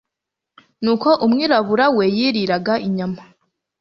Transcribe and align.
nuko 0.83 1.09
umwirabura 1.25 1.85
we 1.95 2.05
yiriraga 2.17 2.73
inyama 2.87 3.21